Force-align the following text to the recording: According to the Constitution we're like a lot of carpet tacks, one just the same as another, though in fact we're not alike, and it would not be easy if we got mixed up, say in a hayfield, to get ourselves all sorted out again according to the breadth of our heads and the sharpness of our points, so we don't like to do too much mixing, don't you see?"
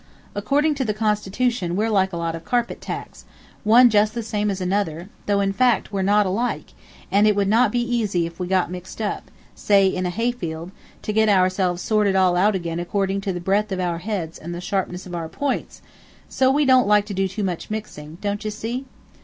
According 0.33 0.73
to 0.73 0.83
the 0.83 0.95
Constitution 0.95 1.75
we're 1.75 1.87
like 1.91 2.11
a 2.11 2.17
lot 2.17 2.33
of 2.33 2.43
carpet 2.43 2.81
tacks, 2.81 3.23
one 3.63 3.87
just 3.87 4.15
the 4.15 4.23
same 4.23 4.49
as 4.49 4.59
another, 4.59 5.09
though 5.27 5.41
in 5.41 5.53
fact 5.53 5.91
we're 5.93 6.01
not 6.01 6.25
alike, 6.25 6.71
and 7.11 7.27
it 7.27 7.35
would 7.35 7.47
not 7.47 7.71
be 7.71 7.81
easy 7.95 8.25
if 8.25 8.39
we 8.39 8.47
got 8.47 8.71
mixed 8.71 8.99
up, 8.99 9.29
say 9.53 9.85
in 9.85 10.07
a 10.07 10.09
hayfield, 10.09 10.71
to 11.03 11.13
get 11.13 11.29
ourselves 11.29 11.83
all 11.85 11.85
sorted 11.85 12.15
out 12.15 12.55
again 12.55 12.79
according 12.79 13.21
to 13.21 13.31
the 13.31 13.39
breadth 13.39 13.71
of 13.71 13.79
our 13.79 13.99
heads 13.99 14.39
and 14.39 14.55
the 14.55 14.59
sharpness 14.59 15.05
of 15.05 15.13
our 15.13 15.29
points, 15.29 15.83
so 16.27 16.49
we 16.49 16.65
don't 16.65 16.87
like 16.87 17.05
to 17.05 17.13
do 17.13 17.27
too 17.27 17.43
much 17.43 17.69
mixing, 17.69 18.15
don't 18.21 18.43
you 18.43 18.49
see?" 18.49 18.85